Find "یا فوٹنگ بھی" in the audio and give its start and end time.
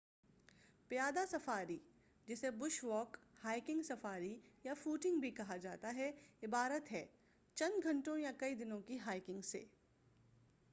4.63-5.31